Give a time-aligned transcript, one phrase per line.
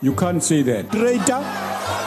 [0.00, 0.92] You can't say that.
[0.92, 1.42] Traitor.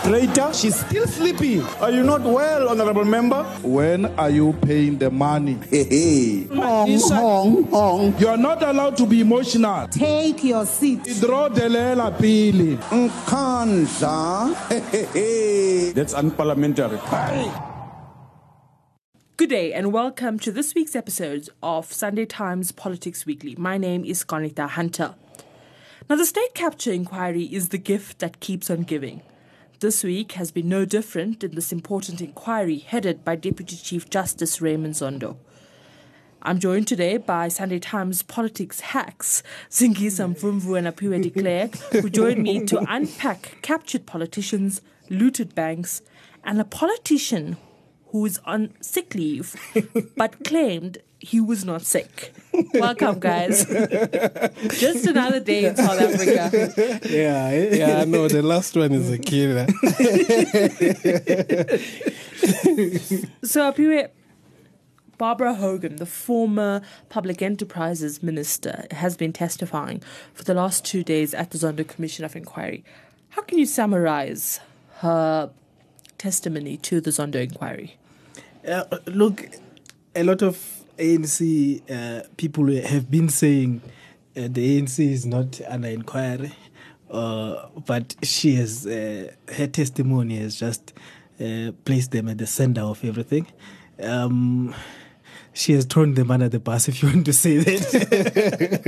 [0.08, 0.54] Traitor.
[0.54, 1.62] She's still sleeping.
[1.82, 3.44] Are you not well, honorable member?
[3.64, 5.60] When are you paying the money?
[5.70, 8.18] Hey, Hong, hong, hong.
[8.18, 9.90] You are not allowed to be emotional.
[9.90, 11.04] Take your seat.
[11.20, 12.78] Draw the lela pili.
[12.78, 14.56] Nkandla.
[15.94, 16.98] That's unparliamentary.
[19.36, 23.56] Good day and welcome to this week's episode of Sunday Times Politics Weekly.
[23.58, 25.16] My name is Qaanitah Hunter.
[26.12, 29.22] Now, the state capture inquiry is the gift that keeps on giving.
[29.80, 34.60] This week has been no different in this important inquiry headed by Deputy Chief Justice
[34.60, 35.38] Raymond Zondo.
[36.42, 42.44] I'm joined today by Sunday Times politics hacks, Zingisa Mvumvu and Aphiwe Deklerk, who joined
[42.44, 46.02] me to unpack captured politicians, looted banks,
[46.44, 47.56] and a politician
[48.08, 49.56] who is on sick leave
[50.18, 52.34] but claimed he was not sick.
[52.74, 53.66] Welcome, guys.
[53.66, 57.00] Just another day in South Africa.
[57.08, 59.68] Yeah, yeah, no, the last one is a killer.
[63.44, 64.10] So, Aphiwe,
[65.20, 70.02] Barbara Hogan, the former Public Enterprises Minister, has been testifying
[70.34, 72.84] for the last two days at the Zondo Commission of Inquiry.
[73.30, 74.60] How can you summarize
[74.98, 75.52] her
[76.18, 77.98] testimony to the Zondo inquiry?
[78.68, 79.48] Uh, look,
[80.16, 83.82] a lot of ANC uh, people have been saying
[84.36, 86.54] uh, the ANC is not under inquiry,
[87.10, 90.94] uh, but she has uh, her testimony has just
[91.40, 93.48] uh, placed them at the center of everything.
[94.02, 94.74] Um,
[95.54, 98.82] she has thrown them under the bus, if you want to say that.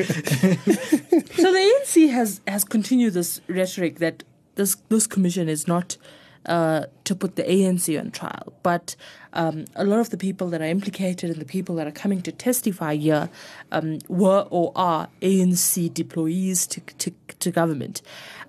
[1.35, 4.23] So the ANC has has continued this rhetoric that
[4.55, 5.97] this this commission is not
[6.45, 8.95] uh, to put the ANC on trial, but
[9.33, 12.21] um, a lot of the people that are implicated and the people that are coming
[12.21, 13.29] to testify here
[13.71, 18.01] um, were or are ANC deployees to to, to government,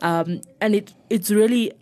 [0.03, 1.73] um, and it it's really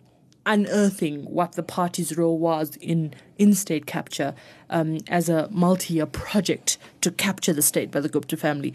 [0.45, 4.33] unearthing what the party's role was in in state capture
[4.69, 8.73] um, as a multi-year project to capture the state by the Gupta family.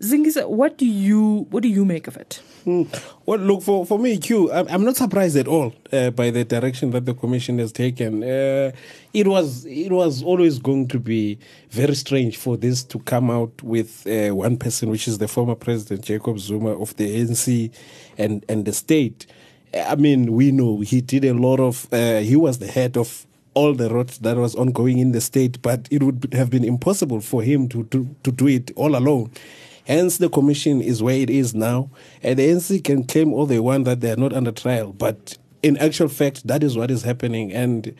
[0.00, 2.40] Zingisa, what do you what do you make of it?
[3.26, 4.50] Well, look for for me, Q.
[4.50, 8.22] I'm, I'm not surprised at all uh, by the direction that the commission has taken.
[8.22, 8.72] Uh,
[9.12, 11.38] it was it was always going to be
[11.70, 15.54] very strange for this to come out with uh, one person, which is the former
[15.54, 17.70] president Jacob Zuma of the ANC,
[18.16, 19.26] and and the state.
[19.74, 21.92] I mean, we know he did a lot of.
[21.92, 25.60] Uh, he was the head of all the rot that was ongoing in the state,
[25.60, 29.30] but it would have been impossible for him to to, to do it all alone.
[29.86, 31.90] Hence, the commission is where it is now.
[32.22, 34.92] And the NC can claim all they want that they are not under trial.
[34.92, 37.52] But in actual fact, that is what is happening.
[37.52, 37.94] And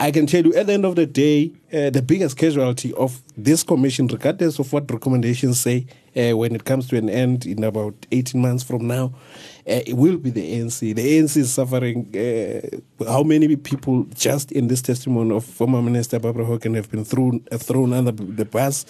[0.00, 3.20] I can tell you, at the end of the day, uh, the biggest casualty of
[3.36, 5.86] this commission, regardless of what recommendations say,
[6.16, 9.06] uh, when it comes to an end in about 18 months from now,
[9.68, 10.94] uh, it will be the ANC.
[10.94, 12.14] The ANC is suffering.
[12.16, 17.04] Uh, how many people just in this testimony of former Minister Barbara Hogan have been
[17.04, 18.86] thrown, thrown under the bus?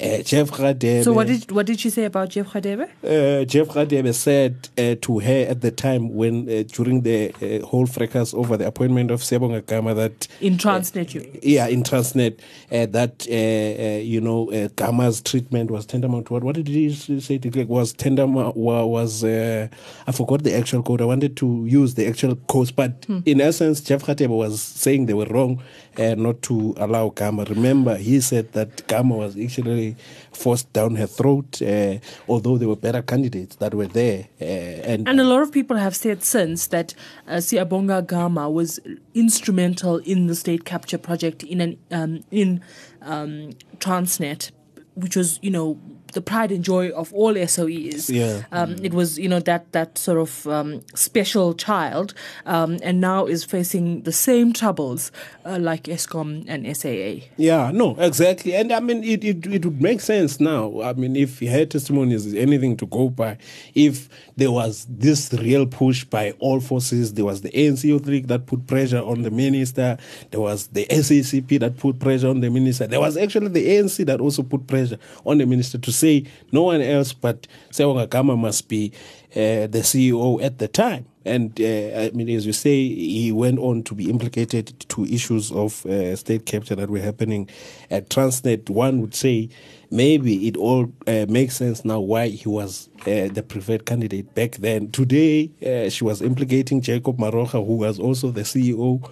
[0.00, 1.02] Uh, Jeff Radebe.
[1.04, 2.82] So what did what did she say about Jeff Radebe?
[3.02, 7.64] uh, Jeff Radebe said uh, to her at the time when uh, during the uh,
[7.66, 12.38] whole fracas over the appointment of Siyabonga Gama that In Transnet, you yeah in Transnet
[12.70, 16.68] uh, that uh, uh, you know uh, Gama's treatment was tantamount to what what did
[16.68, 19.66] he say it like was tantamount wa- was uh,
[20.06, 21.00] I forgot the actual quote.
[21.00, 25.14] I wanted to use the actual quote, but in essence Jeff Radebe was saying they
[25.14, 25.62] were wrong
[25.98, 29.96] uh, not to allow Gama remember he said that Gama was actually
[30.32, 31.98] forced down her throat uh,
[32.28, 35.76] although there were better candidates that were there uh, and And a lot of people
[35.76, 36.94] have said since that
[37.26, 38.80] uh, Siyabonga Gama was
[39.14, 42.60] instrumental in the state capture project in an um, in
[43.02, 44.50] um, Transnet,
[44.94, 45.78] which was you know
[46.12, 48.08] the pride and joy of all SOEs.
[48.08, 48.44] Yeah.
[48.52, 52.14] Um, it was you know that that sort of um, special child,
[52.46, 55.12] um, and now is facing the same troubles
[55.44, 57.26] uh, like Eskom and SAA.
[57.36, 58.54] Yeah, no, exactly.
[58.54, 60.82] And I mean, it, it, it would make sense now.
[60.82, 63.38] I mean, if her testimony is anything to go by,
[63.74, 68.66] if there was this real push by all forces, there was the ANC that put
[68.66, 69.96] pressure on the minister,
[70.30, 74.04] there was the SACP that put pressure on the minister, there was actually the ANC
[74.06, 78.36] that also put pressure on the minister to say no one else but Siyabonga Gama
[78.36, 78.92] must be
[79.36, 81.04] uh, the CEO at the time.
[81.26, 81.64] And uh,
[82.00, 86.16] I mean, as you say, he went on to be implicated to issues of uh,
[86.16, 87.50] state capture that were happening
[87.90, 88.70] at Transnet.
[88.70, 89.50] One would say
[89.90, 94.90] maybe it all uh, makes sense now why he was the preferred candidate back then.
[94.90, 95.50] Today,
[95.90, 99.06] she was implicating Jacob Maroga, who was also the CEO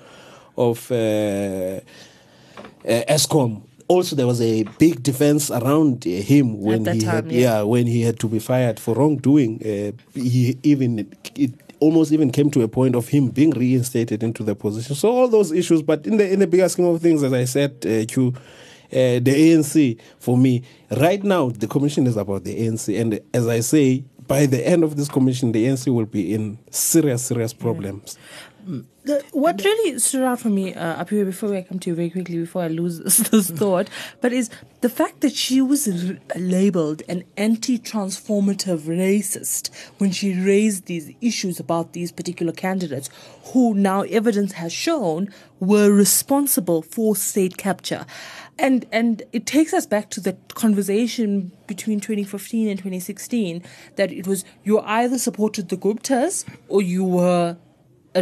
[0.56, 0.88] of
[2.86, 3.62] Eskom.
[3.86, 7.40] Also, there was a big defense around uh, him when he time, had, yeah.
[7.40, 9.60] yeah, when he had to be fired for wrongdoing.
[9.62, 14.42] Uh, he even it almost even came to a point of him being reinstated into
[14.42, 14.94] the position.
[14.96, 17.44] So all those issues, but in the in the bigger scheme of things, as I
[17.44, 18.32] said, uh, Q, uh,
[18.90, 23.60] the ANC for me right now the commission is about the ANC, and as I
[23.60, 28.18] say, by the end of this commission, the ANC will be in serious serious problems.
[29.04, 32.08] The, what really stood out for me, uh, here before I come to you very
[32.08, 32.98] quickly, before I lose
[33.30, 33.88] this, thought,
[34.22, 34.48] but is
[34.80, 39.68] the fact that she was r- labeled an anti-transformative racist
[39.98, 43.10] when she raised these issues about these particular candidates,
[43.52, 45.28] who now evidence has shown
[45.60, 48.06] were responsible for state capture,
[48.58, 53.62] and and it takes us back to the conversation between 2015 and 2016
[53.96, 57.56] that it was you either supported the Guptas or you were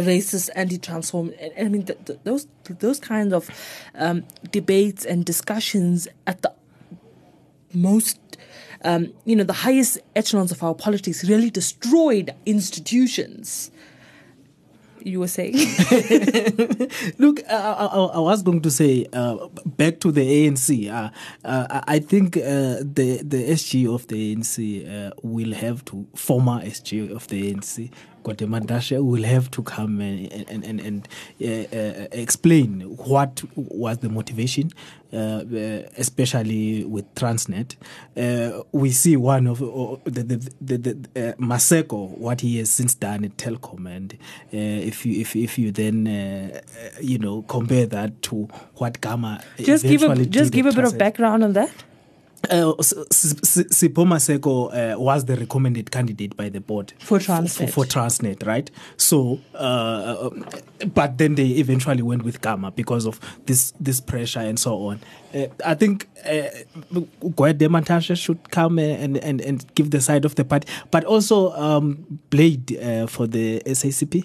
[0.01, 3.49] racist anti-transform I mean th- th- those those kinds of
[3.95, 6.53] um, debates and discussions at the
[7.73, 8.19] most
[8.83, 13.71] um, you know the highest echelons of our politics really destroyed institutions
[15.05, 15.53] you were saying
[17.17, 20.89] Look, I, I, I was going to say uh, back to the ANC.
[20.89, 21.09] Uh,
[21.43, 26.61] uh, I think uh, the the SG of the ANC uh, will have to former
[26.61, 27.91] SG of the ANC.
[28.23, 31.07] Guatemala will have to come and and and, and
[31.41, 34.71] uh, uh, explain what was the motivation,
[35.11, 37.75] uh, uh, especially with Transnet.
[38.17, 42.69] Uh, we see one of uh, the the, the, the uh, Maseko what he has
[42.69, 46.61] since done at Telkom, and uh, if you if if you then
[47.01, 50.97] you know compare that to what Gama just give a just give a bit of
[50.97, 51.71] background on that
[52.51, 52.93] Uh, S-
[53.71, 57.69] Sipho Maseko uh, was the recommended candidate by the board For For, Transnet.
[57.71, 58.69] for Transnet, right?
[58.97, 60.29] So, uh,
[60.93, 64.99] but then they eventually went with Gama because of this this pressure and so on.
[65.33, 66.47] Uh, I think uh,
[67.23, 71.51] Gwede Mantashe should come and, and, and give the side of the party, but also
[71.53, 74.23] um, Blade uh, for the SACP.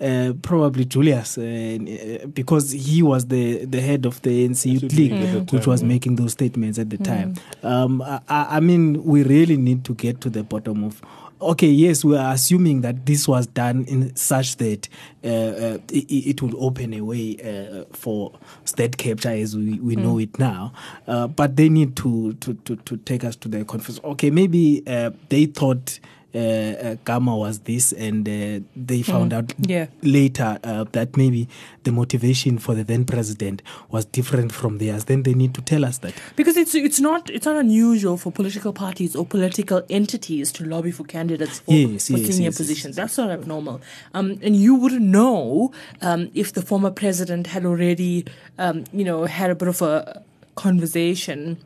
[0.00, 4.92] Uh, probably Julius, uh, uh, because he was the, the head of the ANC Youth
[4.94, 5.12] League,
[5.52, 7.34] which was making those statements at the time.
[7.62, 11.00] Um, I, I I mean, we really need to get to the bottom of.
[11.42, 14.88] Okay, yes, we are assuming that this was done in such that
[15.24, 19.96] uh, uh, it, it will open a way uh, for state capture as we, we
[19.96, 20.70] know it now.
[21.06, 23.98] Uh, but they need to, to, to, to take us to the conference.
[24.04, 25.98] Okay, maybe uh, they thought
[26.34, 29.86] uh, uh, Gama was this, and uh, they found out Yeah.
[30.02, 31.48] later uh, that maybe
[31.84, 35.04] the motivation for the then president was different from theirs.
[35.06, 36.14] Then they need to tell us that.
[36.36, 40.90] because it's it's not it's not unusual for political parties or political entities to lobby
[40.90, 42.56] for candidates for, Yes, for yes, senior yes.
[42.56, 42.96] positions.
[42.96, 43.80] That's not abnormal.
[44.14, 45.72] Um, and you wouldn't know
[46.02, 48.24] um, if the former president had already
[48.58, 50.22] um, you know had a bit of a
[50.54, 51.56] conversation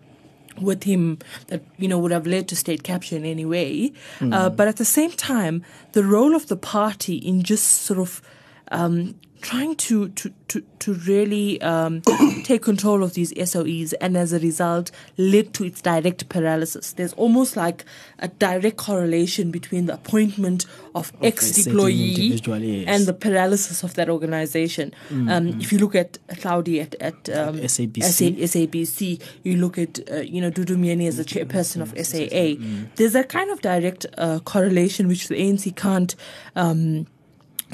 [0.60, 1.18] with him
[1.48, 3.92] that you know would have led to state capture in any way.
[4.20, 5.62] Uh, but at the same time,
[5.92, 8.22] the role of the party in just sort of
[8.68, 9.14] um,
[9.44, 12.00] trying to to to, to really um,
[12.44, 16.92] take control of these SOEs, and as a result, led to its direct paralysis.
[16.92, 17.84] There's almost like
[18.18, 22.84] a direct correlation between the appointment of ex-deployee yes.
[22.86, 24.94] and the paralysis of that organization.
[25.10, 28.02] Um, if you look at Hlaudi at, at um, SABC.
[28.02, 32.62] SA SABC, you look at uh, you know Dudu Myeni as the chairperson of SAA.
[32.96, 36.14] There's a kind of direct uh, correlation which the ANC can't
[36.56, 37.06] um,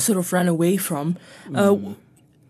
[0.00, 1.16] sort of ran away from.
[1.54, 1.76] Uh,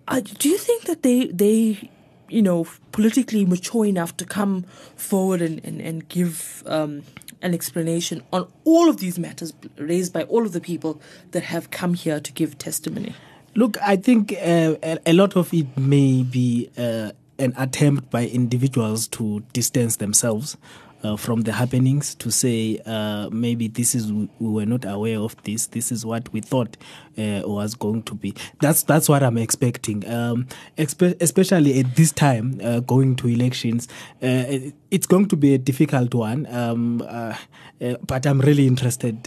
[0.09, 1.91] uh, do you think that they they
[2.29, 4.65] you know politically mature enough to come
[4.97, 7.03] forward and and, and give um,
[7.43, 11.71] an explanation on all of these matters raised by all of the people that have
[11.71, 13.15] come here to give testimony?
[13.57, 18.27] Look, I think uh, a, a lot of it may be uh, an attempt by
[18.27, 20.57] individuals to distance themselves
[21.03, 25.35] uh, from the happenings, to say uh, maybe this is we were not aware of
[25.45, 25.67] this.
[25.69, 26.77] This is what we thought
[27.17, 28.35] uh, was going to be.
[28.61, 33.89] That's that's what I'm expecting, um, expe- especially at this time uh, going to elections.
[34.23, 37.37] Uh, it- it's going to be a difficult one, um, uh,
[38.05, 39.25] but I'm really interested,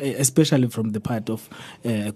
[0.00, 1.48] especially from the part of
[1.84, 2.12] uh.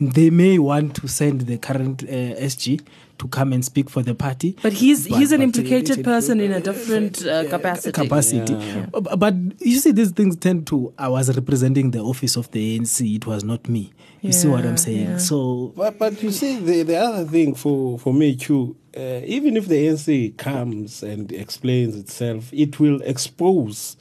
[0.00, 2.80] They may want to send the current SG
[3.18, 4.56] to come and speak for the party.
[4.62, 7.92] But he's But- he's an implicated person in a different uh, capacity.
[7.92, 8.54] capacity.
[8.92, 10.92] Bu- But you see, these things tend to.
[10.98, 13.16] I was representing the office of the ANC.
[13.16, 13.92] It was not me.
[14.20, 15.06] You see what I'm saying?
[15.10, 15.18] yeah.
[15.18, 19.56] So But, but you see, the, the other thing for, for me, too, uh, even
[19.56, 23.96] if the ANC comes and explains itself, it will expose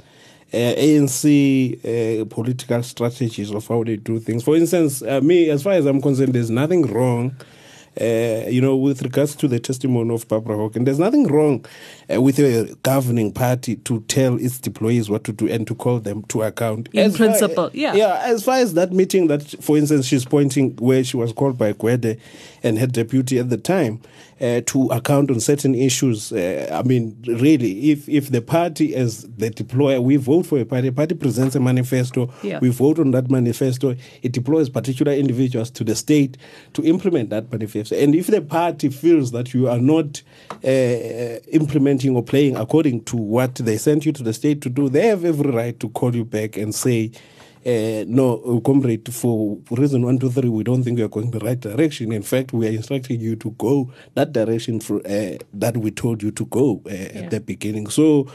[0.52, 4.44] uh, ANC uh, political strategies of how they do things.
[4.44, 7.36] For instance, uh, me, as far as I'm concerned, there's nothing wrong
[8.00, 10.82] uh, you know, with regards to the testimony of Barbara Hogan.
[10.82, 11.66] And there's nothing wrong
[12.14, 16.00] uh, with a governing party to tell its employees what to do and to call
[16.00, 16.90] them to account.
[16.94, 17.94] In As far- principle, yeah.
[17.94, 21.58] Yeah, as far as that meeting that, for instance, she's pointing where she was called
[21.58, 22.20] by Gwede
[22.64, 24.02] and her deputy at the time
[24.42, 26.32] uh, to account on certain issues.
[26.32, 30.66] Uh, I mean, really, if if the party as the deployer, we vote for a
[30.66, 32.60] party, a party presents a manifesto, Yeah.
[32.62, 36.38] we vote on that manifesto, it deploys particular individuals to the state
[36.74, 37.96] to implement that manifesto.
[37.96, 40.22] And if the party feels that you are not
[40.64, 44.90] uh, implementing or playing according to what they sent you to the state to do,
[44.90, 47.12] they have every right to call you back and say,
[47.66, 51.32] uh, no, uh, comrade, for reason one, two, three, we don't think we are going
[51.32, 52.12] the right direction.
[52.12, 56.24] In fact, we are instructing you to go that direction for, uh, that we told
[56.24, 57.88] you to go uh, at the beginning.
[57.88, 58.28] So,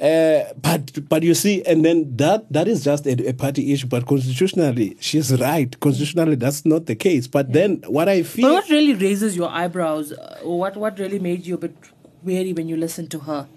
[0.00, 3.86] uh, but but you see, and then that that is just a, a party issue.
[3.86, 5.78] But constitutionally, she's right.
[5.80, 7.26] Constitutionally, that's not the case.
[7.26, 11.18] But then what I feel, But what really raises your eyebrows, uh, what, what really
[11.18, 11.74] made you a bit
[12.22, 13.48] wary when you listened to her?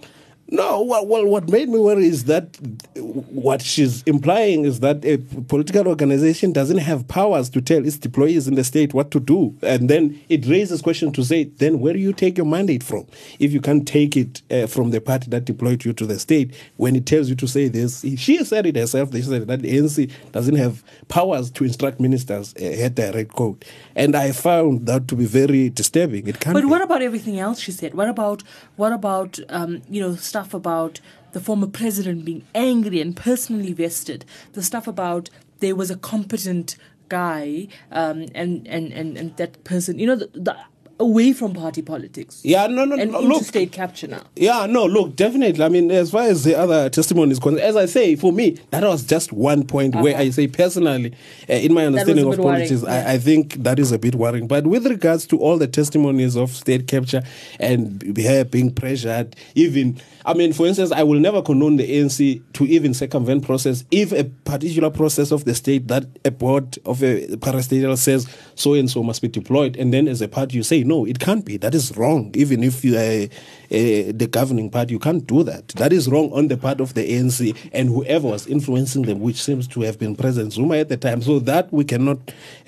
[0.52, 2.58] No, well, well, what made me worry is that
[2.96, 8.48] what she's implying is that a political organization doesn't have powers to tell its employees
[8.48, 9.56] in the state what to do.
[9.62, 13.06] And then it raises question to say, then where do you take your mandate from?
[13.38, 16.56] If you can't take it uh, from the party that deployed you to the state,
[16.78, 19.78] when it tells you to say this, she said it herself, they said that the
[19.78, 23.64] ANC doesn't have powers to instruct ministers uh, her direct code.
[23.96, 26.28] And I found that to be very disturbing.
[26.28, 26.68] It can't But be.
[26.68, 27.94] what about everything else she said?
[27.94, 28.42] What about
[28.78, 31.00] what about um, you know stuff about
[31.32, 34.26] the former president being angry and personally vested?
[34.54, 35.30] The stuff about
[35.60, 36.78] there was a competent
[37.10, 40.56] guy um, and, and and and that person, you know, the, the
[41.00, 42.42] away from party politics.
[42.44, 43.44] Yeah, no, no, and no, look.
[43.44, 44.22] state capture now.
[44.36, 45.64] Yeah, no, look, definitely.
[45.64, 48.84] I mean, as far as the other testimonies concerned, as I say, for me, that
[48.84, 51.14] was just one point where I say personally,
[51.50, 53.06] uh, in my understanding of politics, yeah.
[53.08, 54.48] I, I think that is a bit worrying.
[54.48, 57.24] But with regards to all the testimonies of state capture
[57.60, 62.42] and her being pressured, even, I mean, for instance, I will never condone the ANC
[62.54, 67.02] to even circumvent process if a particular process of the state that a board of
[67.04, 70.64] a parastatal says so and so must be deployed, and then as a party you
[70.64, 71.58] say no, it can't be.
[71.58, 72.32] That is wrong.
[72.36, 73.28] Even if you are
[73.72, 75.68] uh, the governing party, you can't do that.
[75.70, 79.42] That is wrong on the part of the ANC and whoever was influencing them, which
[79.42, 81.22] seems to have been President Zuma at the time.
[81.22, 82.18] So that we cannot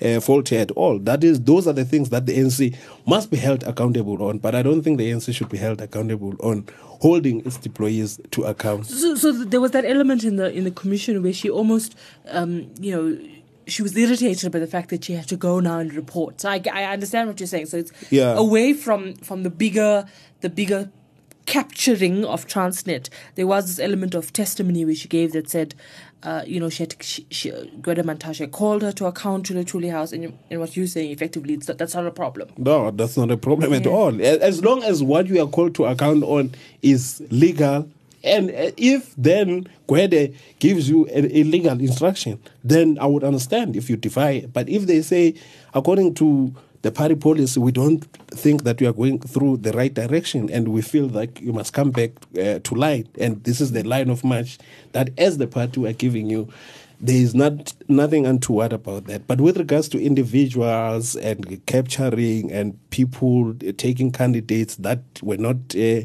[0.00, 0.98] uh, fault her at all.
[1.00, 4.38] That is, those are the things that the ANC must be held accountable on.
[4.38, 6.66] But I don't think the ANC should be held accountable on
[7.00, 8.86] holding its employees to account.
[8.86, 11.96] So, so there was that element in the in the commission where she almost,
[12.28, 13.18] um, you know,
[13.66, 16.40] she was irritated by the fact that she had to go now and report.
[16.40, 17.66] So I, I understand what you're saying.
[17.66, 18.34] So it's Yeah.
[18.36, 20.06] away from from the bigger
[20.42, 20.90] the bigger
[21.46, 23.08] capturing of Transnet.
[23.34, 25.74] There was this element of testimony which she gave that said.
[26.24, 29.64] Uh, you know, she had she, she, Gwede Mantashe called her to account to the
[29.64, 32.48] Luthuli House, and, and what you're saying effectively, it's, that's not a problem.
[32.56, 34.22] No, that's not a problem at all.
[34.22, 37.88] As long as what you are called to account on is legal,
[38.22, 43.90] and uh, if then Gwede gives you an illegal instruction, then I would understand if
[43.90, 44.52] you defy it.
[44.52, 45.34] But if they say,
[45.74, 49.94] according to the party policy, we don't think that you are going through the right
[49.94, 53.72] direction, and we feel like you must come back uh, to line, and this is
[53.72, 54.58] the line of march
[54.92, 56.48] that, as the party, we are giving you
[57.02, 59.26] there is not nothing untoward about that.
[59.26, 65.56] But with regards to individuals and capturing and people uh, taking candidates that were not
[65.74, 66.02] uh,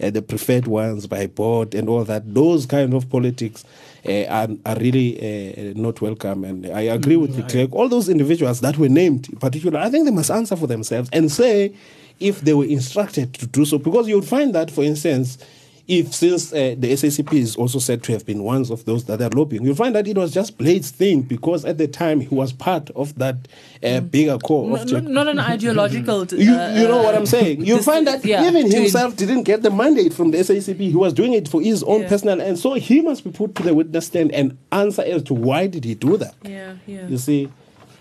[0.00, 3.64] uh, the preferred ones by board and all that, those kind of politics
[4.04, 6.42] uh, are, are really uh, not welcome.
[6.42, 7.72] And I agree with the clerk.
[7.72, 11.08] All those individuals that were named, in particular, I think they must answer for themselves
[11.12, 11.72] and say
[12.18, 13.78] if they were instructed to do so.
[13.78, 15.38] Because you would find that, for instance,
[15.90, 19.20] if since uh, the SACP is also said to have been one of those that
[19.20, 22.28] are lobbying, you'll find that it was just Blade's thing because at the time he
[22.34, 23.36] was part of that
[23.82, 26.20] uh, bigger core No, of no, Jack- not an ideological.
[26.20, 26.38] uh, you,
[26.80, 27.64] you know what I'm saying?
[27.70, 30.78] You find that yeah, even himself didn't get the mandate from the SACP.
[30.78, 32.08] He was doing it for his own Yeah.
[32.08, 35.34] personal, and so he must be put to the witness stand and answer as to
[35.34, 36.34] why did he do that.
[36.44, 37.06] Yeah, yeah.
[37.08, 37.48] You see.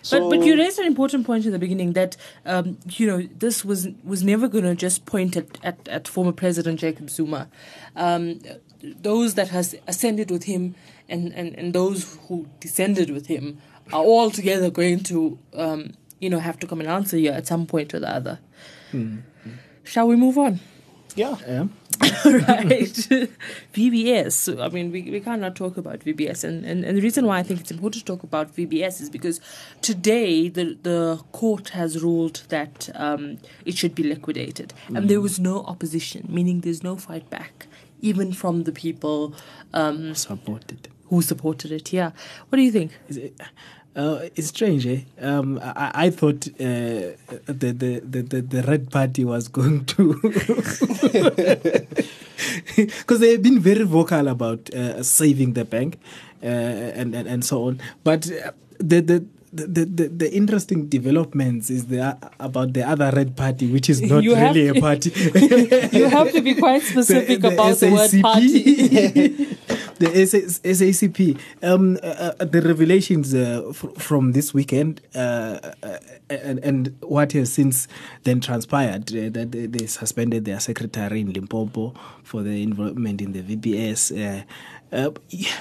[0.09, 2.15] But but you raised an important point in the beginning that
[2.45, 6.31] um, you know this was was never going to just point at, at, at former
[6.31, 7.47] President Jacob Zuma.
[7.95, 8.39] Um,
[8.81, 10.75] those that has ascended with him
[11.09, 13.57] and, and, and those who descended with him
[13.91, 17.47] are all together going to um, you know have to come and answer here at
[17.47, 18.39] some point or the other.
[19.83, 20.59] Shall we move on?
[21.19, 21.35] Yeah.
[21.47, 21.67] Yeah.
[22.25, 22.95] right.
[23.73, 24.61] VBS.
[24.65, 26.43] I mean, we, we cannot talk about VBS.
[26.43, 29.09] And, and, and the reason why I think it's important to talk about VBS is
[29.09, 29.41] because
[29.81, 34.73] today the, the court has ruled that um, it should be liquidated.
[34.95, 37.67] And there was no opposition, meaning there's no fight back,
[38.01, 39.35] even from the people
[39.73, 40.88] um, Supported.
[41.09, 41.91] who supported it.
[41.91, 42.11] Yeah.
[42.47, 42.91] What do you think?
[43.96, 45.01] Uh, it's strange, eh?
[45.19, 46.53] Um, I, I thought uh,
[47.48, 50.13] the, the, the, the, the Red Party was going to.
[52.75, 56.00] Because they've been very vocal about uh, saving the bank
[56.41, 57.81] uh, and, and, and so on.
[58.03, 63.36] But uh, the, the, the, the, the interesting developments is the, about the other red
[63.36, 65.10] party, which is not You really to- a party.
[65.98, 69.58] you have to be quite specific about the word party.
[69.99, 71.37] The SS SACP.
[71.61, 75.97] Um, uh, uh, the revelations uh, fr- from this weekend uh, uh,
[76.29, 77.87] and, and what has since
[78.23, 83.33] then transpired uh, that they, they suspended their secretary in Limpopo for the involvement in
[83.33, 84.11] the VBS.
[84.11, 84.43] Uh,
[84.91, 85.51] uh, yeah,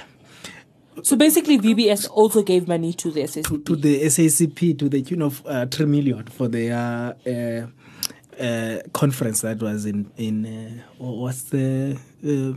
[1.02, 3.64] So basically, VBS also gave money to the SSP.
[3.66, 9.40] to the SACP to the tune of uh, three million for their uh, uh, conference
[9.42, 12.52] that was in in uh, what's the uh,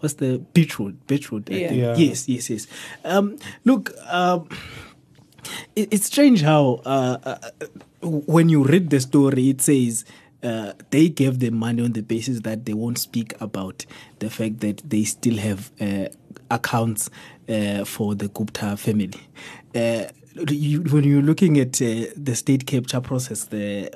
[0.00, 1.72] what's the Beetroot Beetroot Yeah.
[1.72, 1.96] Yeah.
[1.96, 2.66] yes yes yes
[3.04, 4.48] um, look um,
[5.76, 7.38] it, it's strange how uh, uh,
[8.02, 10.04] when you read the story it says
[10.42, 13.84] uh, they gave them money on the basis that they won't speak about
[14.20, 16.06] the fact that they still have uh,
[16.50, 17.10] accounts
[17.48, 19.20] uh, for the Gupta family.
[19.74, 20.04] Uh,
[20.48, 23.90] you, when you're looking at uh, the state capture process, the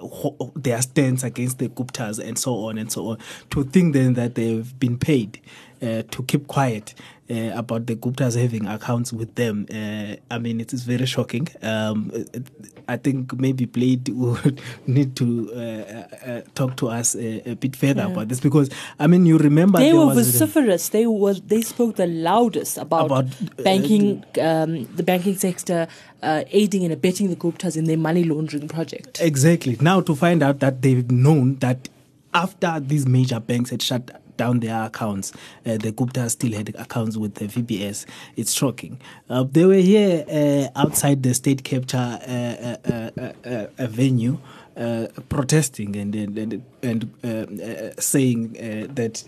[0.56, 3.18] their stance against the Guptas and so on and so on,
[3.50, 5.40] to think then that they've been paid
[5.84, 6.94] uh, to keep quiet
[7.30, 9.66] uh, about the Guptas having accounts with them.
[9.72, 11.48] Uh, I mean, it is very shocking.
[11.62, 12.40] Um, uh,
[12.86, 17.76] I think maybe Blade would need to uh, uh, talk to us a, a bit
[17.76, 20.90] further about this because I mean, you remember they were vociferous.
[20.90, 23.26] They were they spoke the loudest about, About,
[23.56, 25.88] banking, um, the banking sector,
[26.22, 29.20] uh, aiding and abetting the Guptas in their money laundering project.
[29.20, 29.76] Exactly.
[29.80, 31.88] Now to find out that they've known that
[32.34, 35.32] after these major banks had shut down their accounts,
[35.66, 38.06] uh, the Gupta still had accounts with the VBS.
[38.36, 39.00] It's shocking.
[39.28, 44.38] Uh, they were here uh, outside the state capture uh, uh, venue.
[44.76, 48.54] Uh, protesting and and and, and uh, uh, saying
[48.92, 49.22] that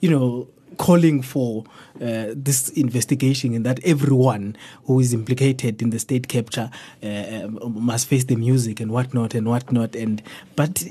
[0.00, 4.54] you know calling for this investigation and that everyone
[4.84, 6.70] who is implicated in the state capture
[7.02, 10.22] um, must face the music and whatnot and whatnot and
[10.54, 10.84] but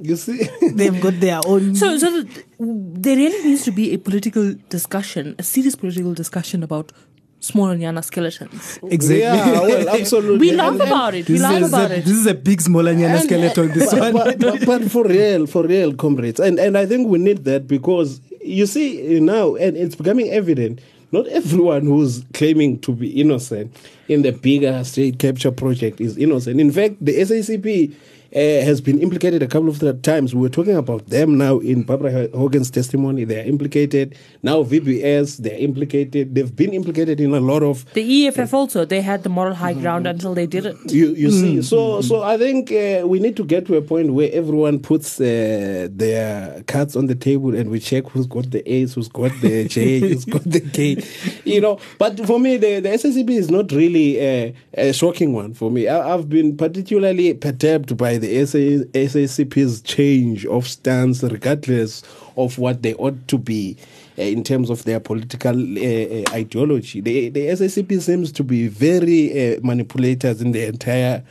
[0.00, 0.48] You see?
[0.72, 5.34] they've got their own So, so th- there really needs to be a political discussion,
[5.38, 6.92] a serious political discussion about
[7.40, 8.78] small and skeletons.
[8.90, 10.38] exactly Yeah, well, absolutely.
[10.38, 11.28] We laugh And- and- about it.
[11.28, 12.04] We this, laugh about a, it.
[12.04, 15.64] this is a big smallanyana skeleton this but, one but, but, but for real, for
[15.66, 19.94] real, comrades, and and I think we need that because you see now, and it's
[19.94, 20.80] becoming evident.
[21.10, 23.74] Not everyone who's claiming to be innocent
[24.08, 26.60] in the bigger state capture project is innocent.
[26.60, 27.94] In fact, the SACP uh,
[28.38, 30.34] has been implicated a couple of times.
[30.34, 33.24] We were talking about them now in Barbara Hogan's testimony.
[33.24, 34.62] They are implicated now.
[34.62, 36.34] VBS, they're implicated.
[36.34, 39.74] They've been implicated in a lot of The EFF also, they had the moral high
[39.74, 40.90] ground until they didn't.
[40.92, 44.12] you you see, so so I think uh, we need to get to a point
[44.12, 48.62] where everyone puts uh, their cards on the table and we check who's got the
[48.70, 51.02] A's, who's got the J, who's got the K,
[51.44, 51.78] you know.
[51.98, 55.88] But for me, the the SSCB is not really a, a shocking one for me.
[55.88, 62.02] I, I've been particularly perturbed by the SA, SACP's change of stance, regardless
[62.36, 63.76] of what they ought to be
[64.18, 67.00] uh, in terms of their political uh, ideology.
[67.00, 71.22] The, the SACP seems to be very manipulators in the entire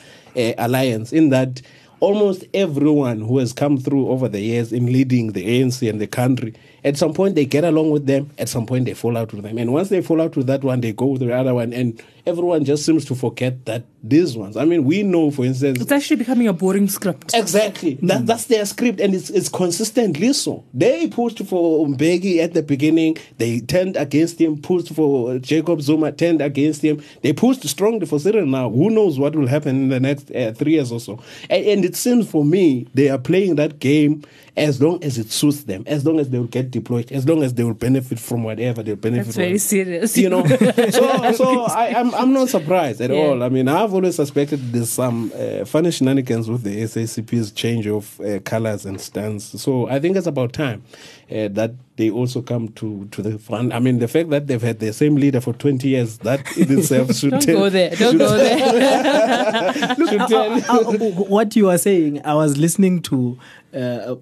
[0.57, 1.61] alliance, in that
[1.99, 6.07] almost everyone who has come through over the years in leading the ANC and the
[6.07, 9.33] country, at some point they get along with them, at some point they fall out
[9.33, 9.57] with them.
[9.57, 11.73] And once they fall out with that one, they go with the other one.
[11.73, 14.55] And everyone just seems to forget that these ones.
[14.55, 17.33] I mean, we know, for instance, It's actually becoming a boring script.
[17.33, 17.95] Exactly.
[18.03, 20.63] That, that's their script, and it's, it's consistently so.
[20.73, 23.17] They pushed for Mbeki at the beginning.
[23.37, 24.61] They turned against him.
[24.61, 26.11] Pushed for Jacob Zuma.
[26.11, 27.01] Turned against him.
[27.21, 28.45] They pushed strongly for Cyril.
[28.45, 31.19] Now, who knows what will happen in the next uh, three years or so?
[31.49, 34.23] And, and it seems for me they are playing that game
[34.57, 37.43] as long as it suits them, as long as they will get deployed, as long
[37.43, 39.25] as they will benefit from whatever they benefit.
[39.25, 39.43] That's from.
[39.43, 40.17] very serious.
[40.17, 40.45] You know,
[40.91, 43.17] so so I, I'm I'm not surprised at Yeah.
[43.17, 43.43] all.
[43.43, 48.19] I mean, I've always suspected there's some uh, funny shenanigans with the SACP's change of
[48.21, 49.45] uh, colors and stance.
[49.61, 50.81] So I think it's about time
[51.29, 53.73] uh, that they also come to to the front.
[53.73, 56.77] I mean, the fact that they've had the same leader for 20 years, that in
[56.79, 57.57] itself should Don't tell.
[57.57, 57.89] go there.
[57.95, 59.95] Don't go there.
[59.95, 60.53] should tell.
[60.53, 60.93] Uh,
[61.25, 63.37] what you are saying, I was listening to
[63.73, 64.15] uh,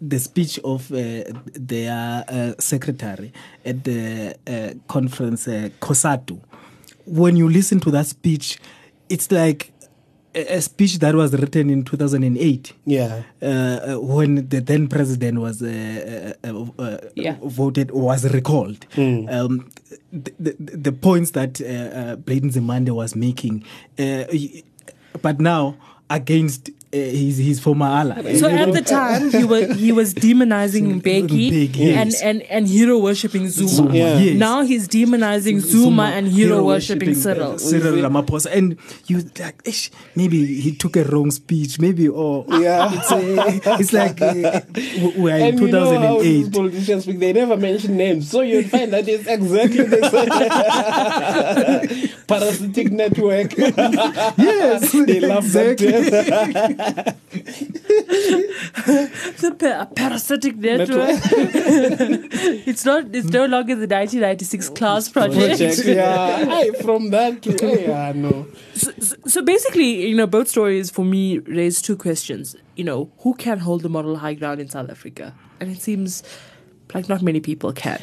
[0.00, 3.32] the speech of uh, their uh, secretary
[3.64, 6.40] at the uh, conference, uh, COSATU.
[7.06, 8.58] When you listen to that speech,
[9.08, 9.72] it's like
[10.34, 13.22] a a speech that was written in 2008 Yeah.
[13.42, 17.36] uh, uh, when the then president was uh, uh, uh, uh, Yeah.
[17.42, 18.86] voted was recalled.
[18.94, 19.28] Hmm.
[19.28, 19.70] Um,
[20.12, 20.52] the, the,
[20.86, 23.64] the points that uh, uh, Blade Nzimande was making,
[23.98, 24.24] uh,
[25.22, 25.76] but now
[26.08, 28.34] against uh, his his former ally.
[28.34, 32.20] So at the time, he was he was demonizing Mbeki Mbeki, yes.
[32.20, 33.94] and, and, and hero worshipping Zuma.
[33.94, 34.18] Yeah.
[34.18, 34.36] Yes.
[34.36, 37.58] Now he's demonizing Zuma, and hero worshipping Cyril.
[37.58, 38.76] Cyril Ramaphosa, and
[39.06, 42.90] you like, "Ish, maybe he took a wrong speech, maybe or Yeah.
[42.92, 44.60] it's, uh, it's like uh,
[45.16, 46.52] we are in And you know 2008.
[46.52, 48.28] politicians speak, they never mention names.
[48.30, 50.28] So you'll find that it's exactly the same.
[52.26, 53.56] Parasitic network.
[53.56, 56.76] yes, they love that term.
[59.40, 61.10] The pa- parasitic network.
[62.66, 63.04] it's not.
[63.14, 65.58] It's no longer the 1996 class project.
[65.58, 66.44] Project, yeah.
[66.48, 68.46] Aye, from that to, yeah, no.
[68.74, 72.56] So, so- so basically, you know, both stories for me raise two questions.
[72.76, 75.34] You know, who can hold the moral high ground in South Africa?
[75.60, 76.22] And it seems
[76.94, 78.00] like not many people can.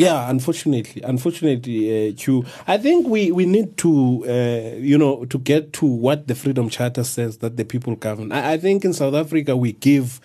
[0.00, 2.42] Yeah, unfortunately, unfortunately, uh.
[2.66, 6.70] I think we we need to, uh, you know, to get to what the Freedom
[6.70, 8.32] Charter says that the people govern.
[8.32, 10.18] I, I think in South Africa we give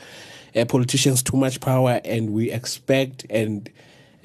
[0.56, 3.70] uh, politicians too much power and we expect and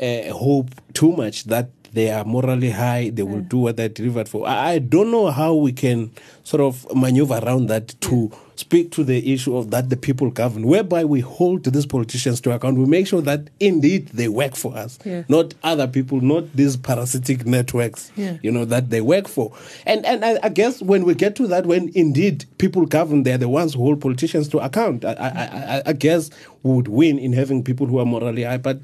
[0.01, 3.11] uh, hope too much that they are morally high.
[3.11, 4.47] They will do what they're delivered for.
[4.47, 6.11] I, I don't know how we can
[6.45, 10.67] sort of maneuver around that to speak to the issue of that the people govern,
[10.67, 12.77] whereby we hold these politicians to account.
[12.77, 15.23] We make sure that indeed they work for us, Yeah.
[15.29, 18.37] not other people, not these parasitic networks, Yeah.
[18.43, 19.53] you know, that they work for.
[19.87, 23.39] And and I, I guess when we get to that, when indeed people govern, they're
[23.39, 25.05] the ones who hold politicians to account.
[25.07, 26.31] I, I, I, I guess
[26.63, 28.79] we would win in having people who are morally high, but.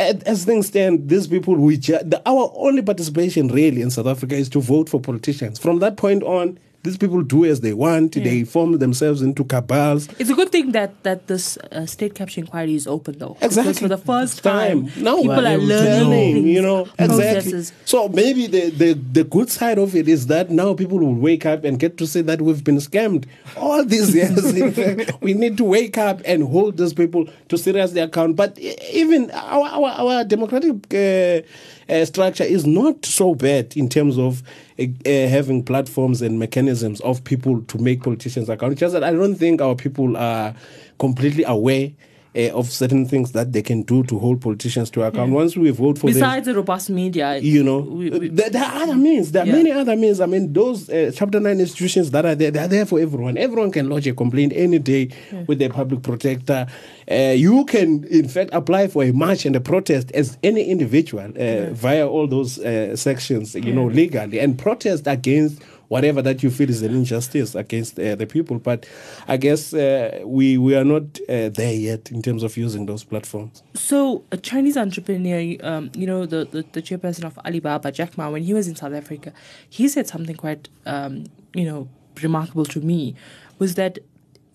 [0.00, 4.34] As things stand, these people, we ju- the, our only participation really in South Africa
[4.34, 5.58] is to vote for politicians.
[5.58, 8.12] From that point on, these people do as they want.
[8.14, 10.08] They form themselves into cabals.
[10.18, 13.36] It's a good thing that that this uh, state capture inquiry is open, though.
[13.40, 13.72] Exactly.
[13.72, 17.64] Because for the first time, No, people are learning, things, you know, exactly.
[17.84, 21.44] So maybe the, the, the good side of it is that now people will wake
[21.44, 24.74] up and get to say that we've been scammed all these years.
[24.74, 28.36] Fact, we need to wake up and hold these people to seriously account.
[28.36, 31.46] But even our our, our democratic uh,
[31.90, 34.42] uh, structure is not so bad in terms of
[34.78, 38.78] uh, uh, having platforms and mechanisms of people to make politicians account.
[38.78, 40.54] Just that I don't think our people are
[40.98, 41.90] completely aware.
[42.32, 45.32] Uh, of certain things that they can do to hold politicians to account.
[45.32, 48.62] Once we vote for them, Besides the robust media, you know, we- we- there, there
[48.62, 49.32] are other means.
[49.32, 49.52] There are Yeah.
[49.56, 50.20] many other means.
[50.20, 53.36] I mean, those uh, Chapter 9 institutions that are there, they are there for everyone.
[53.36, 55.08] Everyone can lodge a complaint any day
[55.48, 56.68] with the public protector.
[57.10, 61.32] Uh, you can, in fact, apply for a march and a protest as any individual
[61.36, 66.50] uh, via all those uh, sections, you know, legally, and protest against whatever that you
[66.50, 68.60] feel is an injustice against uh, the people.
[68.60, 68.86] But
[69.26, 73.02] I guess uh, we, we are not uh, there yet in terms of using those
[73.02, 73.64] platforms.
[73.74, 78.30] So, a Chinese entrepreneur, um, you know, the, the, the chairperson of Alibaba, Jack Ma,
[78.30, 79.32] when he was in South Africa,
[79.68, 81.24] he said something quite, um,
[81.54, 81.88] you know,
[82.22, 83.16] remarkable to me
[83.58, 83.98] was that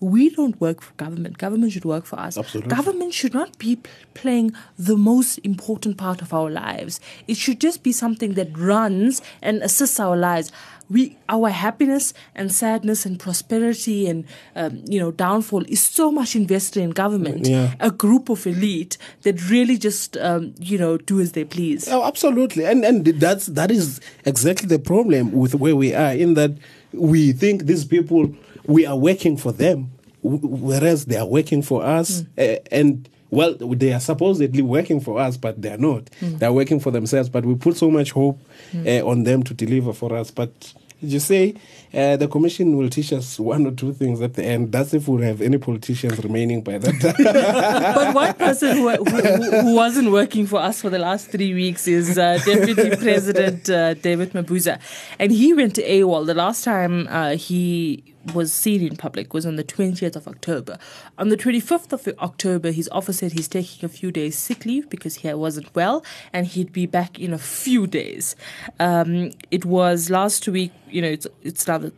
[0.00, 1.38] we don't work for government.
[1.38, 2.36] Government should work for us.
[2.36, 2.74] Absolutely.
[2.74, 3.78] Government should not be
[4.14, 7.00] playing the most important part of our lives.
[7.26, 10.52] It should just be something that runs and assists our lives.
[10.88, 16.36] We, our happiness and sadness and prosperity and um, you know downfall is so much
[16.36, 17.46] invested in government.
[17.46, 17.74] Yeah.
[17.80, 21.88] A group of elite that really just um, you know do as they please.
[21.88, 26.12] Oh, absolutely, and and that's that is exactly the problem with where we are.
[26.12, 26.52] In that
[26.92, 28.32] we think these people
[28.66, 29.90] we are working for them,
[30.22, 35.36] whereas they are working for us, uh, and well, they are supposedly working for us,
[35.36, 36.04] but they are not.
[36.20, 37.28] They are working for themselves.
[37.28, 38.40] But we put so much hope
[38.74, 40.74] uh, on them to deliver for us, but.
[41.02, 41.54] You say
[41.92, 44.72] uh, the commission will teach us one or two things at the end.
[44.72, 47.94] That's if we have any politicians remaining by that time.
[47.94, 51.86] but one person who, who, who wasn't working for us for the last three weeks
[51.86, 54.80] is uh, Deputy President uh, David Mabuza.
[55.18, 56.24] And he went to AWOL.
[56.24, 58.02] The last time uh, he
[58.34, 60.78] was seen in public was on the 20th of October.
[61.18, 64.88] On the 25th of October, his office said he's taking a few days sick leave
[64.90, 68.36] because he wasn't well and he'd be back in a few days.
[68.78, 71.92] Um, it was last week, you know, it's, it's now the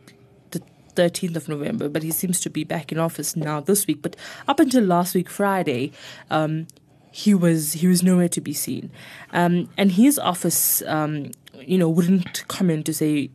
[0.51, 0.61] the
[0.95, 4.01] 13th of November, but he seems to be back in office now this week.
[4.01, 4.15] But
[4.47, 5.91] up until last week, Friday,
[6.29, 6.67] um,
[7.11, 8.91] he was he was nowhere to be seen,
[9.33, 13.31] um, and his office, um, you know, wouldn't comment to say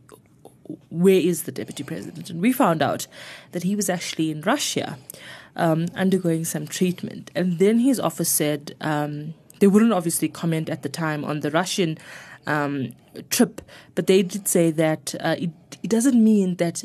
[0.89, 3.07] where is the deputy president, and we found out
[3.51, 4.97] that he was actually in Russia,
[5.55, 8.75] um, undergoing some treatment, and then his office said.
[8.81, 11.97] Um, they wouldn't obviously comment at the time on the Russian
[12.45, 12.91] um,
[13.29, 13.61] trip,
[13.95, 15.51] but they did say that uh, it,
[15.81, 16.83] it doesn't mean that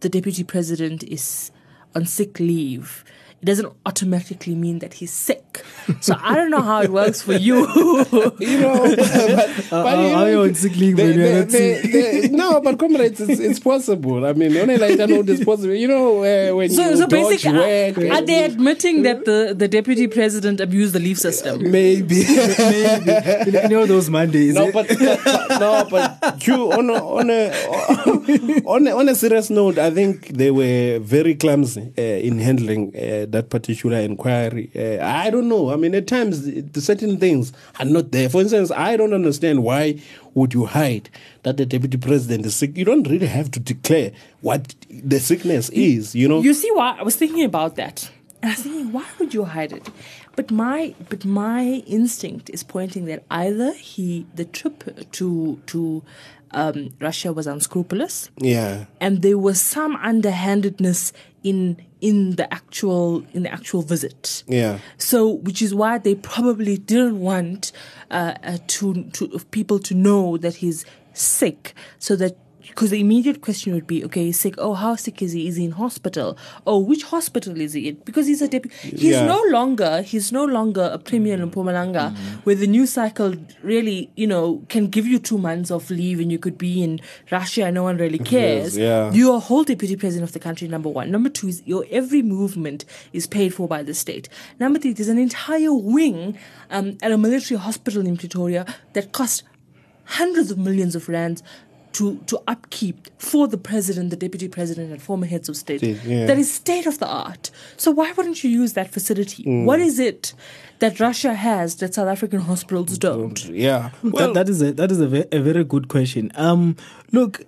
[0.00, 1.50] the deputy president is
[1.94, 3.04] on sick leave,
[3.40, 5.64] it doesn't automatically mean that he's sick.
[6.00, 7.56] So I don't know how it works for you.
[8.40, 12.60] you know, but, but you how know, on sick leave they- they- they- they- no,
[12.60, 14.26] but comrades, it's, it's possible.
[14.26, 15.74] I mean, only like I know it's possible.
[15.74, 19.24] You know, uh, when so, you so dodge basically, work, are, are they admitting that
[19.24, 21.62] the, the deputy president abused the leave system?
[21.70, 22.24] maybe.
[22.28, 23.50] Maybe.
[23.62, 24.54] you know those Mondays.
[24.54, 24.70] No, eh?
[24.72, 29.50] but, but, but no, but Q, on a, on a on a, on a serious
[29.50, 34.70] note, I think they were very clumsy uh, in handling uh, that particular inquiry.
[34.74, 35.70] Uh, I don't know.
[35.72, 38.28] I mean, at times the certain things are not there.
[38.28, 40.00] For instance, I don't understand why
[40.34, 41.10] would you hide
[41.42, 42.76] that the deputy president is sick.
[42.76, 46.14] You don't really have to declare what the sickness is.
[46.14, 46.40] You know.
[46.40, 48.10] You see why I was thinking about that.
[48.42, 49.90] And I was thinking, why would you hide it?
[50.36, 56.04] But my but my instinct is pointing that either he the trip to to
[56.52, 58.86] um, Russia was unscrupulous, yeah.
[59.00, 61.12] and there was some underhandedness
[61.42, 64.44] in in the actual in the actual visit.
[64.46, 64.78] Yeah.
[64.96, 67.72] So, which is why they probably didn't want
[68.10, 72.36] uh, uh, to to people to know that he's sick, so that
[72.68, 74.54] because the immediate question would be, okay, he's sick.
[74.58, 75.48] Oh, how sick is he?
[75.48, 76.36] Is he in hospital?
[76.66, 77.96] Oh, which hospital is he in?
[78.04, 78.76] Because he's a deputy.
[78.90, 79.26] He's Yeah.
[79.26, 84.26] no longer he's no longer a premier in Mpumalanga, where the news cycle really, you
[84.26, 87.00] know, can give you two months of leave and you could be in
[87.30, 88.76] Russia and no one really cares.
[88.76, 89.12] yeah.
[89.12, 91.10] You are whole deputy president of the country, number one.
[91.10, 94.28] Number two is your every movement is paid for by the state.
[94.60, 96.36] Number three, there's an entire wing
[96.70, 99.42] um, at a military hospital in Pretoria that costs
[100.04, 101.42] hundreds of millions of rands
[101.92, 105.78] to, to upkeep for the president, the deputy president, and former heads of state.
[105.78, 106.26] State, yeah.
[106.26, 107.50] That is state of the art.
[107.76, 109.44] So why wouldn't you use that facility?
[109.44, 109.64] Mm.
[109.64, 110.34] What is it
[110.80, 113.44] that Russia has that South African hospitals don't?
[113.46, 113.90] Yeah.
[114.02, 116.30] Well, that, that is a that is a, ve- a very good question.
[116.34, 116.76] Um,
[117.12, 117.42] look,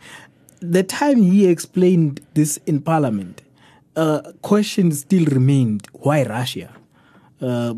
[0.60, 3.42] the time he explained this in Parliament,
[3.96, 6.72] uh, questions still remained: Why Russia?
[7.40, 7.74] Uh,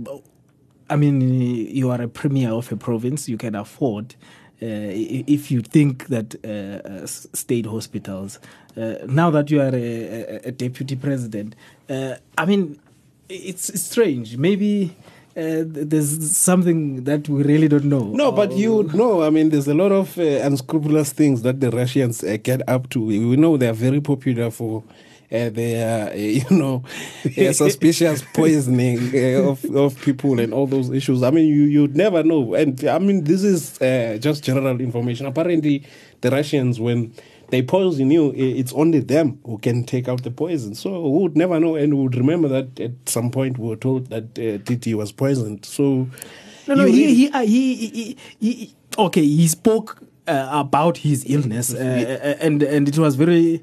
[0.91, 4.15] I mean, you are a premier of a province; you can afford.
[4.63, 4.67] Uh,
[5.27, 8.39] if you think that uh, uh, state hospitals,
[8.77, 11.55] uh, now that you are a, a, deputy president,
[11.91, 12.79] uh, I mean,
[13.29, 14.37] it's, it's strange.
[14.37, 14.95] Maybe
[15.37, 18.05] uh, there's something that we really don't know.
[18.05, 21.71] No, but you know, I mean, there's a lot of uh, unscrupulous things that the
[21.71, 23.05] Russians uh, get up to.
[23.05, 24.85] We know they are very popular for
[25.35, 26.83] uh, their, uh, you know,
[27.27, 31.23] uh, suspicious poisoning uh, of, of people and all those issues.
[31.23, 32.55] I mean, you you'd never know.
[32.55, 35.27] And I mean, this is uh, just general information.
[35.27, 35.85] Apparently,
[36.21, 37.13] the Russians, when
[37.51, 40.75] they poison you, it's only them who can take out the poison.
[40.75, 43.77] So we would never know, and we would remember that at some point we were
[43.77, 45.65] told that uh, Titi was poisoned.
[45.65, 46.09] So.
[46.67, 50.97] No, no, he, really- he, uh, he, he, he, he, okay, he spoke uh, about
[50.97, 53.63] his illness, uh, and and it was very,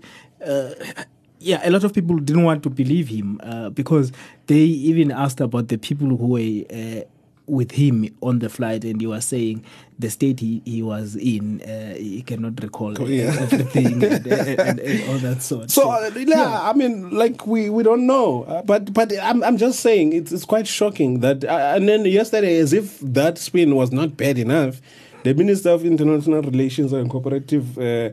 [1.42, 4.12] yeah, a lot of people didn't want to believe him uh, because
[4.48, 6.66] they even asked about the people who were.
[6.72, 7.04] Uh,
[7.48, 9.64] with him on the flight, and he was saying
[10.00, 13.36] the state he, he was in, uh, he cannot recall yeah.
[13.40, 15.70] everything and, and, and, and all that sort.
[15.70, 19.58] So uh, yeah, I mean, like we, we don't know, uh, but but I'm I'm
[19.58, 23.76] just saying it's it's quite shocking that uh, and then yesterday, as if that spin
[23.76, 24.80] was not bad enough,
[25.24, 28.12] the Minister of International Relations and Cooperative uh,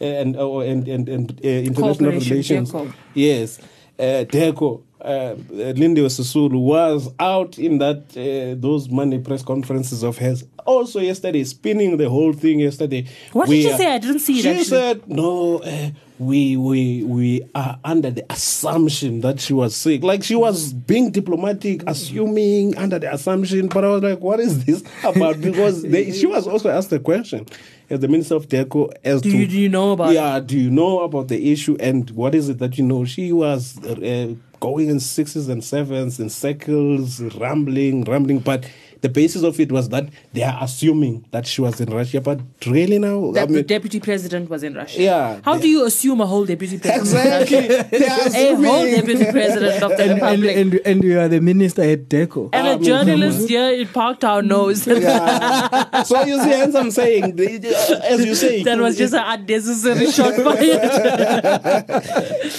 [0.00, 2.92] and oh, and and and uh, international relations, DIRCO.
[3.14, 3.58] yes,
[3.98, 4.82] uh, DIRCO.
[5.02, 10.44] Uh, Lindiwe Sisulu was out in that uh, those Monday press conferences of hers.
[10.66, 13.06] Also yesterday, spinning the whole thing yesterday.
[13.32, 13.94] What did she say?
[13.94, 14.64] I didn't see it, She actually.
[14.64, 15.58] said no.
[15.60, 20.02] Uh, we we we are under the assumption that she was sick.
[20.02, 23.68] Like she was being diplomatic, assuming under the assumption.
[23.68, 25.40] But I was like, what is this about?
[25.50, 27.46] Because they, she was also asked a question
[27.88, 30.58] as the minister of DIRCO as Do to you- do you know about yeah, do
[30.58, 33.06] you know about the issue and what is it that you know?
[33.06, 38.68] She was uh, going in sixes and sevens in circles, rambling, rambling, but.
[39.02, 42.40] The basis of it was that they are assuming that she was in Russia, but
[42.66, 45.00] really now, That I the deputy president was in Russia.
[45.00, 45.40] Yeah.
[45.42, 47.42] How do you assume a whole deputy president?
[47.42, 47.98] Exactly.
[47.98, 50.56] They are a whole deputy president of the and, and, republic.
[50.56, 52.50] and, and you are the minister at DIRCO.
[52.52, 56.02] And I a mean, journalist here in Parktown knows Yeah.
[56.02, 59.22] so you see, hence I'm saying, the- the- as you say, that was just an
[59.26, 60.60] unnecessary shot fired.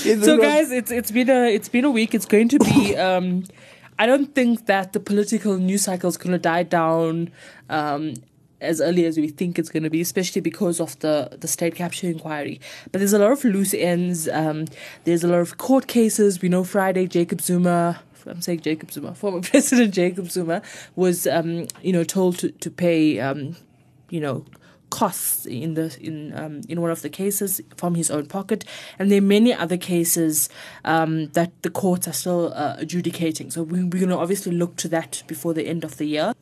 [0.06, 2.14] it so guys, it's it's been a it's been a week.
[2.14, 2.98] It's going to be.
[2.98, 3.44] Um,
[4.02, 7.30] I don't think that the political news cycle is going to die down
[7.70, 8.16] um,
[8.60, 11.76] as early as we think it's going to be, especially because of the the state
[11.76, 12.60] capture inquiry.
[12.92, 14.28] But there's a lot of loose ends.
[14.28, 14.66] Um,
[15.04, 16.42] there's a lot of court cases.
[16.42, 18.02] We know Friday Jacob Zuma.
[18.26, 20.64] I'm saying Jacob Zuma, former President Jacob Zuma,
[20.96, 23.56] was um, you know told to to pay um,
[24.10, 24.46] you know
[24.92, 28.64] costs in the in um, in one of the cases from his own pocket,
[29.00, 30.50] and there are many other cases
[30.86, 33.50] um, that the courts are still uh, adjudicating.
[33.50, 36.34] So we, we're going to obviously look to that before the end of the year.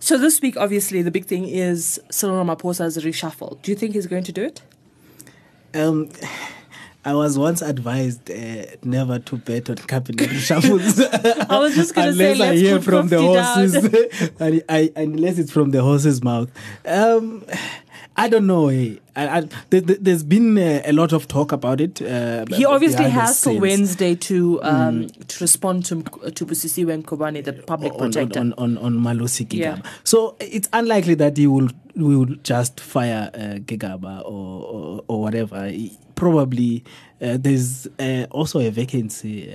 [0.00, 3.62] So this week, obviously, the big thing is Cyril Ramaphosa's reshuffle.
[3.62, 4.60] Do you think he's going to do it?
[5.74, 6.10] Um,
[7.04, 11.00] I was once advised uh, never to bet on cabinet reshuffles.
[11.50, 13.54] I was just going to say, unless I hear from the 50 down.
[13.54, 16.48] horses, I, I, unless it's from the horse's mouth.
[16.86, 17.44] Um,
[18.16, 18.68] I don't know.
[18.68, 18.96] eh.
[19.16, 22.00] I, I, there, there's been uh, a lot of talk about it.
[22.02, 23.58] Uh, He obviously has till.
[23.60, 28.40] Wednesday to um, to respond to to Busisiwe Mkhwebane, the public on, protector.
[28.40, 29.58] on, on, on Malusi Gigaba.
[29.84, 29.90] Yeah.
[30.04, 35.66] So it's unlikely that he will will just fire uh, Gigaba or, or or whatever.
[35.68, 36.84] He- probably
[37.20, 39.50] uh, there's uh, also a vacancy.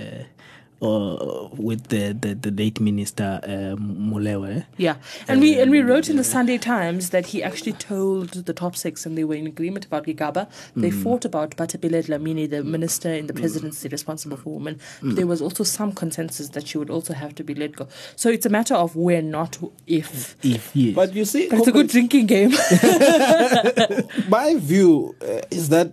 [0.80, 4.64] Uh, uh, with the, the, the late minister uh, Molewa.
[4.76, 4.94] Yeah,
[5.26, 8.76] and we and we wrote in the Sunday Times that he actually told the top
[8.76, 10.48] six, and they were in agreement about Gigaba.
[10.76, 14.78] They fought about Bathabile Dlamini, the minister in the presidency responsible for women.
[15.02, 17.88] But there was also some consensus that she would also have to be let go.
[18.14, 20.36] So it's a matter of where, not if.
[20.44, 20.94] If yes.
[20.94, 22.50] But you see, But it's a good drinking game.
[24.28, 25.92] my view uh, is that,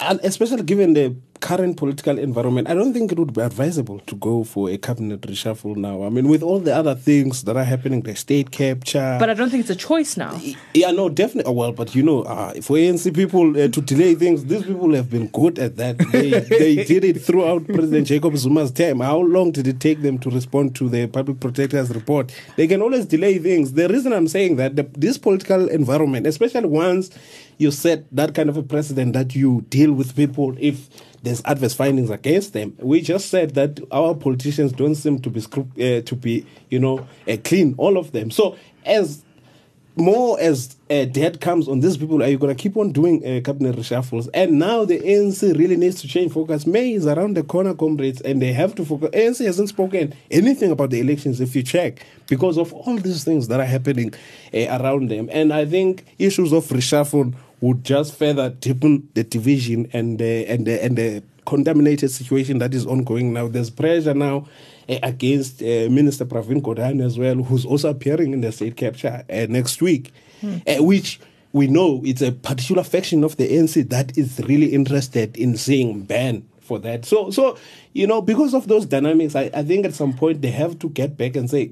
[0.00, 4.14] and especially given the current political environment, I don't think it would be advisable to
[4.16, 6.04] go for a cabinet reshuffle now.
[6.04, 9.16] I mean, with all the other things that are happening, the state capture.
[9.18, 10.40] but I don't think it's a choice now.
[10.74, 11.52] yeah, no, definitely.
[11.52, 15.10] Well, but you know, uh, for ANC people uh, to delay things, these people have
[15.10, 15.98] been good at that.
[16.12, 19.00] They, they did it throughout President Jacob Zuma's time.
[19.00, 22.32] How long did it take them to respond to the public protector's report?
[22.56, 23.72] They can always delay things.
[23.72, 27.10] The reason I'm saying that the, this political environment, especially once
[27.58, 30.88] you set that kind of a precedent that you deal with people if
[31.26, 32.76] there's adverse findings against them.
[32.78, 37.06] We just said that our politicians don't seem to be uh, to be, you know,
[37.28, 38.30] uh, clean, all of them.
[38.30, 39.24] So as
[39.96, 43.26] more as uh, debt comes on these people, are you going to keep on doing
[43.26, 44.28] uh, cabinet reshuffles?
[44.34, 46.64] And now the ANC really needs to change focus.
[46.64, 49.10] May is around the corner, comrades, and they have to focus.
[49.10, 53.48] ANC hasn't spoken anything about the elections, if you check, because of all these things
[53.48, 54.14] that are happening
[54.54, 55.28] uh, around them.
[55.32, 60.66] And I think issues of reshuffle would just further deepen the division and the and
[60.66, 63.48] the and the contaminated situation that is ongoing now.
[63.48, 64.46] There's pressure now
[64.88, 69.24] uh, against uh, Minister Pravin Gordhan as well, who's also appearing in the state capture
[69.30, 71.20] uh, next week, uh, which
[71.52, 76.02] we know it's a particular faction of the ANC that is really interested in seeing
[76.02, 77.06] ban for that.
[77.06, 77.56] So, so
[77.94, 80.90] you know, because of those dynamics, I, I think at some point they have to
[80.90, 81.70] get back and say,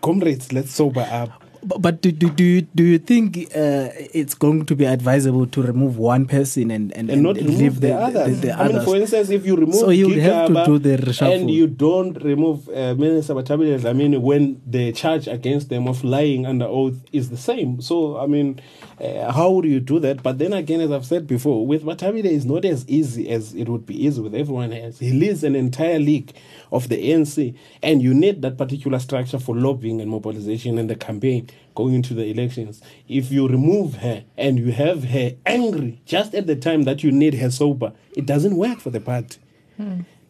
[0.00, 1.44] comrades, let's sober up.
[1.62, 5.62] But, do, do, do, you, do you think uh, it's going to be advisable to
[5.62, 8.40] remove one person and, and, and not remove the, others.
[8.40, 10.96] The, the I mean, for instance, if you remove So you have to do the
[10.96, 11.34] reshuffle.
[11.34, 16.46] and you don't remove uh, Minister Bathabile mean, when the charge against them of lying
[16.46, 17.80] under oath is the same.
[17.80, 18.60] So, I mean,
[19.00, 20.22] uh, how would you do that?
[20.22, 23.68] But then again, as I've said before, with Bathabile, it's not as easy as it
[23.68, 24.98] would be easy with everyone else.
[24.98, 26.32] He leads an entire league
[26.72, 30.96] of the ANC, and you need that particular structure for lobbying and mobilization and the
[30.96, 32.80] campaign going into the elections.
[33.08, 37.10] If you remove her and you have her angry just at the time that you
[37.12, 39.38] need her sober, it doesn't work for the party.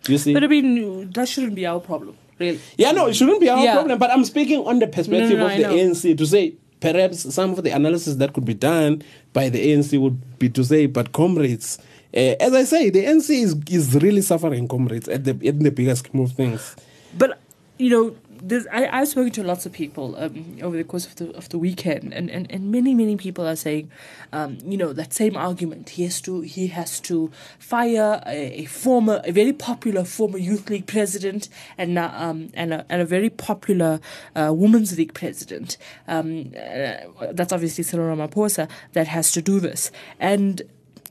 [0.08, 0.32] You see?
[0.34, 2.60] But I mean, that shouldn't be our problem, really.
[2.76, 3.74] Yeah, no, it shouldn't be our Yeah.
[3.74, 3.98] problem.
[3.98, 5.64] But I'm speaking on the perspective No, no, of I the.
[5.64, 9.02] ANC to say perhaps some of the analysis that could be done
[9.32, 11.78] by the ANC would be to say, but comrades,
[12.14, 15.70] uh, as I say, the ANC is, is really suffering, comrades, at the in the
[15.70, 16.76] bigger scheme of things.
[17.18, 17.38] But
[17.78, 21.16] you know, there's, I, I've spoken to lots of people um, over the course of
[21.16, 23.90] the of the weekend, and, and, and many many people are saying,
[24.32, 25.90] um, you know, that same argument.
[25.90, 30.68] He has to he has to fire a, a former, a very popular former youth
[30.70, 34.00] league president, and uh, um, and a, and a very popular
[34.34, 35.76] uh, women's league president.
[36.08, 40.62] Um, uh, that's obviously Cyril Ramaphosa that has to do this, and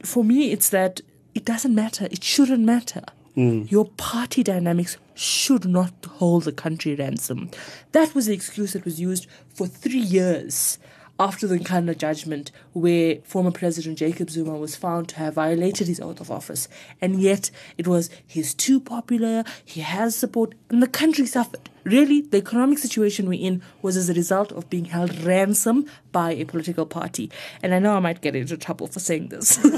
[0.04, 1.02] for me, it's that
[1.36, 2.08] it doesn't matter.
[2.12, 3.04] It shouldn't matter.
[3.39, 3.71] Mm.
[3.71, 7.49] Your party dynamics should not hold the country ransom.
[7.93, 10.78] That was the excuse that was used for three years
[11.19, 15.99] after the Nkandla judgment, where former President Jacob Zuma was found to have violated his
[15.99, 16.69] oath of office.
[17.01, 21.69] And yet it was he's too popular, he has support, and the country suffered.
[21.84, 26.32] Really, the economic situation we're in was as a result of being held ransom by
[26.32, 27.32] a political party.
[27.63, 29.58] And I know I might get into trouble for saying this.
[29.63, 29.73] no,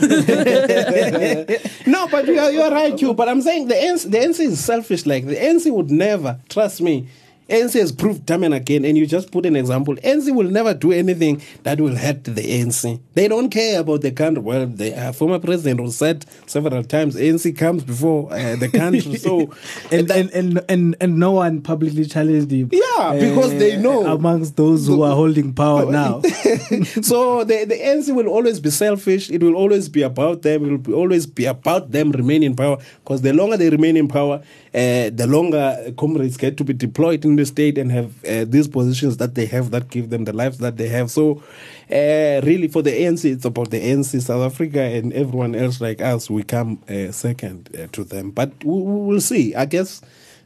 [2.08, 3.14] but you are, you right, you.
[3.14, 5.06] But I'm saying the ANC, the ANC is selfish.
[5.06, 7.08] Like the ANC would never, trust me,
[7.52, 9.96] ANC has proved time and again, and you just put an example.
[9.98, 13.00] ANC will never do anything that will hurt the ANC.
[13.14, 14.42] They don't care about the country.
[14.42, 19.18] Well, the uh, former president was said several times, ANC comes before uh, the country.
[19.18, 19.54] so,
[19.92, 22.70] and, and, and, and, and no one publicly challenged him.
[22.72, 24.06] Yeah, because they know.
[24.12, 26.22] Amongst those who are holding power now.
[27.02, 29.30] so the, the ANC will always be selfish.
[29.30, 30.66] It will always be about them.
[30.66, 32.78] It will be, always be about them remaining in power.
[33.04, 34.42] Because the longer they remain in power,
[34.74, 39.18] uh, the longer comrades get to be deployed in state and have uh, these positions
[39.18, 41.12] that they have that give them the lives that they have.
[41.12, 41.44] So,
[41.90, 46.02] uh, really, for the ANC, it's about the ANC, South Africa, and everyone else like
[46.02, 46.30] us.
[46.30, 48.32] We come uh, second uh, to them.
[48.32, 49.56] But we will see.
[49.56, 50.02] I guess,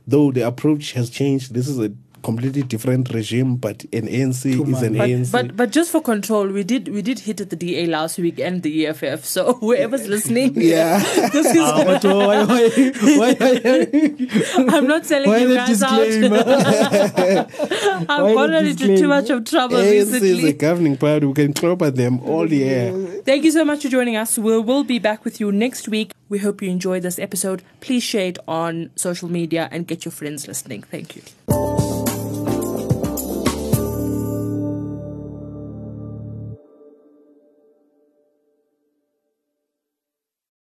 [0.08, 1.92] though the approach has changed, this is a
[2.26, 5.32] completely different regime, but an ANC is an But, ANC.
[5.32, 8.40] but but just for control, we did we did hit at the DA last week
[8.40, 9.24] and the EFF.
[9.26, 11.00] So whoever's listening, Yeah.
[11.38, 11.58] this is.
[11.58, 12.64] Ah, why, why,
[13.22, 16.02] why, why, I'm not selling why you the guys out.
[18.10, 21.26] I've Why gotten the into too much of trouble ANC is a governing party.
[21.26, 22.92] We can clap at them all year.
[23.26, 24.38] Thank you so much for joining us.
[24.38, 26.12] We'll, we'll be back with you next week.
[26.30, 27.62] We hope you enjoyed this episode.
[27.82, 30.84] Please share it on social media and get your friends listening.
[30.84, 31.75] Thank you.